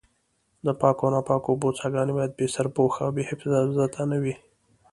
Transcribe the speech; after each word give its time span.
د 0.65 0.67
پاکو 0.81 1.03
او 1.05 1.11
ناپاکو 1.15 1.47
اوبو 1.51 1.69
څاګانې 1.79 2.11
باید 2.17 2.31
بې 2.37 2.47
سرپوښه 2.53 2.99
او 3.05 3.11
بې 3.15 3.23
حفاظته 3.29 4.01
نه 4.11 4.17
وي. 4.23 4.35